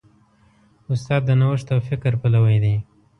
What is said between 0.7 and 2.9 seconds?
استاد د نوښت او فکر پلوی دی.